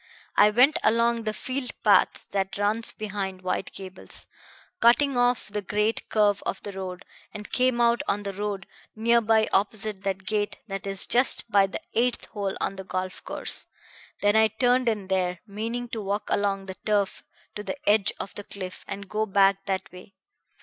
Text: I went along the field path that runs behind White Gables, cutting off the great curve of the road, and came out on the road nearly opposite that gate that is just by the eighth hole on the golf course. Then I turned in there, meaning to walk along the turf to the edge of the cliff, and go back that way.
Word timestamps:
I 0.35 0.49
went 0.49 0.79
along 0.83 1.25
the 1.25 1.31
field 1.33 1.73
path 1.83 2.25
that 2.31 2.57
runs 2.57 2.91
behind 2.91 3.43
White 3.43 3.71
Gables, 3.71 4.25
cutting 4.79 5.15
off 5.15 5.49
the 5.49 5.61
great 5.61 6.09
curve 6.09 6.41
of 6.43 6.59
the 6.63 6.71
road, 6.71 7.05
and 7.35 7.51
came 7.53 7.79
out 7.79 8.01
on 8.07 8.23
the 8.23 8.33
road 8.33 8.65
nearly 8.95 9.47
opposite 9.51 10.01
that 10.01 10.25
gate 10.25 10.57
that 10.67 10.87
is 10.87 11.05
just 11.05 11.51
by 11.51 11.67
the 11.67 11.81
eighth 11.93 12.25
hole 12.29 12.57
on 12.59 12.77
the 12.77 12.83
golf 12.83 13.23
course. 13.23 13.67
Then 14.23 14.35
I 14.35 14.47
turned 14.47 14.89
in 14.89 15.07
there, 15.07 15.37
meaning 15.45 15.87
to 15.89 16.01
walk 16.01 16.31
along 16.31 16.65
the 16.65 16.77
turf 16.83 17.23
to 17.55 17.61
the 17.61 17.77
edge 17.87 18.11
of 18.19 18.33
the 18.33 18.43
cliff, 18.43 18.83
and 18.87 19.07
go 19.07 19.27
back 19.27 19.65
that 19.65 19.91
way. 19.91 20.15